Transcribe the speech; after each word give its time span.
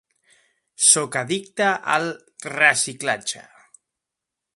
Soc 0.85 1.17
addicte 1.19 1.67
al 1.97 2.09
reciclatge. 2.53 3.45